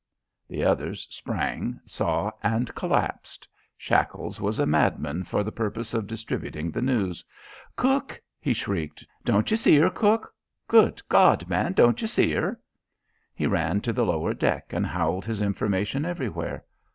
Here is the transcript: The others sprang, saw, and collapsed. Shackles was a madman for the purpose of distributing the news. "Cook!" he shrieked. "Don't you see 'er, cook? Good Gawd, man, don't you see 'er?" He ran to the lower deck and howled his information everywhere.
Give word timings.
The 0.47 0.63
others 0.63 1.05
sprang, 1.11 1.79
saw, 1.85 2.31
and 2.41 2.73
collapsed. 2.73 3.47
Shackles 3.77 4.41
was 4.41 4.57
a 4.59 4.65
madman 4.65 5.23
for 5.25 5.43
the 5.43 5.51
purpose 5.51 5.93
of 5.93 6.07
distributing 6.07 6.71
the 6.71 6.81
news. 6.81 7.23
"Cook!" 7.75 8.19
he 8.39 8.51
shrieked. 8.51 9.05
"Don't 9.23 9.51
you 9.51 9.57
see 9.57 9.79
'er, 9.79 9.91
cook? 9.91 10.33
Good 10.67 11.03
Gawd, 11.07 11.47
man, 11.47 11.73
don't 11.73 12.01
you 12.01 12.07
see 12.07 12.35
'er?" 12.35 12.59
He 13.35 13.45
ran 13.45 13.79
to 13.81 13.93
the 13.93 14.03
lower 14.03 14.33
deck 14.33 14.73
and 14.73 14.87
howled 14.87 15.25
his 15.25 15.39
information 15.39 16.03
everywhere. 16.03 16.65